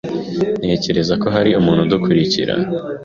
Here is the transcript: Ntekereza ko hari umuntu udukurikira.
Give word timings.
Ntekereza 0.61 1.13
ko 1.21 1.27
hari 1.35 1.49
umuntu 1.59 1.81
udukurikira. 1.85 2.53